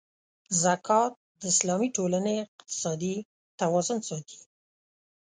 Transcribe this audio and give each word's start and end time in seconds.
زکات 0.63 1.13
د 1.39 1.41
اسلامي 1.53 1.89
ټولنې 1.97 2.33
اقتصادي 2.45 3.15
توازن 3.59 3.99
ساتي. 4.09 4.39